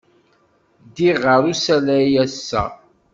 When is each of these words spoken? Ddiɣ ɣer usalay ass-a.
Ddiɣ 0.85 1.17
ɣer 1.27 1.43
usalay 1.51 2.13
ass-a. 2.23 2.63